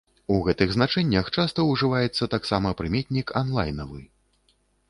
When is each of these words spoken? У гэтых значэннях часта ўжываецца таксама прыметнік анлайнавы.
У 0.35 0.37
гэтых 0.45 0.71
значэннях 0.75 1.29
часта 1.35 1.67
ўжываецца 1.73 2.31
таксама 2.35 2.75
прыметнік 2.81 3.35
анлайнавы. 3.43 4.01